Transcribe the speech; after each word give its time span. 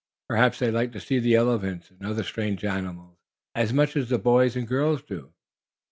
Perhaps 0.27 0.57
they 0.57 0.71
like 0.71 0.91
to 0.93 0.99
see 0.99 1.19
the 1.19 1.35
elephants 1.35 1.91
and 1.91 2.03
other 2.03 2.23
strange 2.23 2.65
animals, 2.65 3.19
as 3.53 3.71
much 3.71 3.95
as 3.95 4.09
the 4.09 4.17
boys 4.17 4.55
and 4.55 4.67
girls 4.67 5.03
do. 5.03 5.31